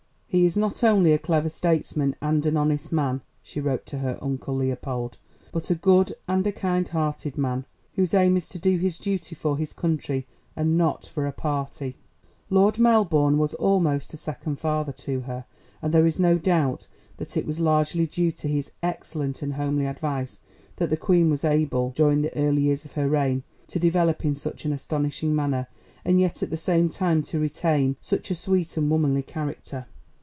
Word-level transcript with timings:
"He 0.33 0.45
is 0.45 0.55
not 0.55 0.81
only 0.81 1.11
a 1.11 1.17
clever 1.17 1.49
statesman 1.49 2.15
and 2.21 2.45
an 2.45 2.55
honest 2.55 2.89
man," 2.93 3.19
she 3.43 3.59
wrote 3.59 3.85
to 3.87 3.97
her 3.97 4.17
uncle, 4.21 4.55
Leopold, 4.55 5.17
"but 5.51 5.69
a 5.69 5.75
good 5.75 6.13
and 6.25 6.47
a 6.47 6.53
kind 6.53 6.87
hearted 6.87 7.37
man, 7.37 7.65
whose 7.95 8.13
aim 8.13 8.37
is 8.37 8.47
to 8.47 8.57
do 8.57 8.77
his 8.77 8.97
duty 8.97 9.35
for 9.35 9.57
his 9.57 9.73
country 9.73 10.25
and 10.55 10.77
not 10.77 11.05
for 11.05 11.27
a 11.27 11.33
party." 11.33 11.97
Lord 12.49 12.79
Melbourne 12.79 13.37
was 13.39 13.53
almost 13.55 14.13
a 14.13 14.15
second 14.15 14.55
father 14.57 14.93
to 15.03 15.19
her, 15.19 15.43
and 15.81 15.93
there 15.93 16.07
is 16.07 16.17
no 16.17 16.37
doubt 16.37 16.87
that 17.17 17.35
it 17.35 17.45
was 17.45 17.59
largely 17.59 18.07
due 18.07 18.31
to 18.31 18.47
his 18.47 18.71
excellent 18.81 19.41
and 19.41 19.55
homely 19.55 19.85
advice 19.85 20.39
that 20.77 20.89
the 20.89 20.95
Queen 20.95 21.29
was 21.29 21.43
able 21.43 21.89
during 21.89 22.21
the 22.21 22.33
early 22.37 22.61
years 22.61 22.85
of 22.85 22.93
her 22.93 23.09
reign 23.09 23.43
to 23.67 23.79
develop 23.79 24.23
in 24.23 24.35
such 24.35 24.63
an 24.63 24.71
astonishing 24.71 25.35
manner 25.35 25.67
and 26.05 26.21
yet 26.21 26.41
at 26.41 26.51
the 26.51 26.55
same 26.55 26.87
time 26.87 27.21
to 27.21 27.37
retain 27.37 27.97
such 27.99 28.31
a 28.31 28.35
sweet 28.35 28.77
and 28.77 28.89
womanly 28.89 29.23
character. 29.23 29.87